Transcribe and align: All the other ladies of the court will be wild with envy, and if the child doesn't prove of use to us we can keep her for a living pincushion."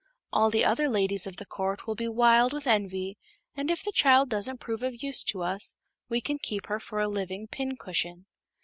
All 0.33 0.49
the 0.49 0.65
other 0.65 0.89
ladies 0.89 1.27
of 1.27 1.35
the 1.37 1.45
court 1.45 1.85
will 1.85 1.93
be 1.93 2.07
wild 2.07 2.53
with 2.53 2.65
envy, 2.65 3.19
and 3.55 3.69
if 3.69 3.83
the 3.83 3.91
child 3.91 4.29
doesn't 4.29 4.57
prove 4.57 4.81
of 4.81 5.03
use 5.03 5.21
to 5.25 5.43
us 5.43 5.75
we 6.09 6.19
can 6.21 6.39
keep 6.39 6.65
her 6.65 6.79
for 6.79 6.99
a 6.99 7.07
living 7.07 7.45
pincushion." 7.47 8.25